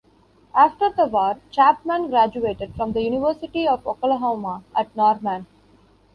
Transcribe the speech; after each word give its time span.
After 0.55 0.89
the 0.89 1.05
war, 1.05 1.39
Chapman 1.51 2.09
graduated 2.09 2.73
from 2.73 2.93
the 2.93 3.03
University 3.03 3.67
of 3.67 3.85
Oklahoma 3.85 4.63
at 4.75 4.95
Norman. 4.95 5.45